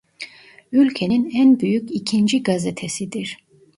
Ülkenin 0.71 1.29
en 1.33 1.59
büyük 1.59 1.91
ikinci 1.91 2.43
gazetesidir. 2.43 3.37